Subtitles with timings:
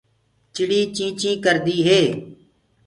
[0.53, 2.01] چِڙي چيٚنٚچيٚڪردي هي۔